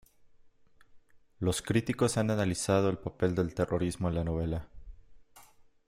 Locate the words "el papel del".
2.89-3.53